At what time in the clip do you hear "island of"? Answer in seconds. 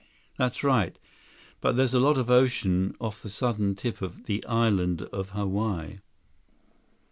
4.47-5.29